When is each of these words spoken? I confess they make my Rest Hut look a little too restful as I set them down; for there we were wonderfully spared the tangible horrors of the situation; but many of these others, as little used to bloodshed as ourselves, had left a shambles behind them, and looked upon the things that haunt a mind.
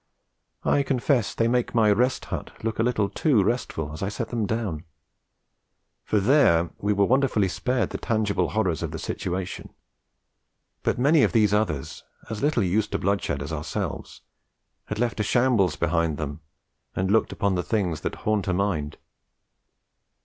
I 0.63 0.81
confess 0.81 1.35
they 1.35 1.47
make 1.47 1.75
my 1.75 1.91
Rest 1.91 2.25
Hut 2.25 2.51
look 2.63 2.79
a 2.79 2.83
little 2.83 3.07
too 3.07 3.43
restful 3.43 3.93
as 3.93 4.01
I 4.01 4.09
set 4.09 4.29
them 4.29 4.47
down; 4.47 4.83
for 6.05 6.19
there 6.19 6.71
we 6.79 6.91
were 6.91 7.05
wonderfully 7.05 7.47
spared 7.47 7.91
the 7.91 7.99
tangible 7.99 8.49
horrors 8.49 8.81
of 8.81 8.89
the 8.89 8.97
situation; 8.97 9.71
but 10.81 10.97
many 10.97 11.21
of 11.21 11.33
these 11.33 11.53
others, 11.53 12.03
as 12.31 12.41
little 12.41 12.63
used 12.63 12.91
to 12.93 12.97
bloodshed 12.97 13.43
as 13.43 13.53
ourselves, 13.53 14.21
had 14.85 14.97
left 14.97 15.19
a 15.19 15.23
shambles 15.23 15.75
behind 15.75 16.17
them, 16.17 16.39
and 16.95 17.11
looked 17.11 17.31
upon 17.31 17.53
the 17.53 17.61
things 17.61 18.01
that 18.01 18.15
haunt 18.25 18.47
a 18.47 18.53
mind. 18.53 18.97